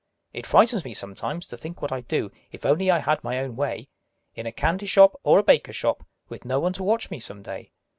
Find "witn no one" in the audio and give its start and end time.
6.27-6.73